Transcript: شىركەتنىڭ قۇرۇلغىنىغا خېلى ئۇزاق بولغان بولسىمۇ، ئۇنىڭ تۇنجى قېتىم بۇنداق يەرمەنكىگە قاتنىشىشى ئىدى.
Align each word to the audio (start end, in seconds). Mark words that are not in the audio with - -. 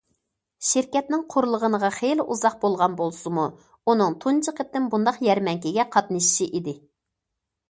شىركەتنىڭ 0.67 1.25
قۇرۇلغىنىغا 1.33 1.91
خېلى 1.97 2.25
ئۇزاق 2.35 2.55
بولغان 2.63 2.95
بولسىمۇ، 3.01 3.45
ئۇنىڭ 3.93 4.17
تۇنجى 4.25 4.55
قېتىم 4.61 4.89
بۇنداق 4.95 5.21
يەرمەنكىگە 5.29 5.87
قاتنىشىشى 5.99 6.49
ئىدى. 6.61 6.75